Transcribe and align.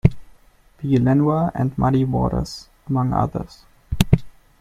B. 0.81 0.97
Lenoir, 0.97 1.51
and 1.53 1.77
Muddy 1.77 2.05
Waters, 2.05 2.69
among 2.89 3.13
others. 3.13 3.65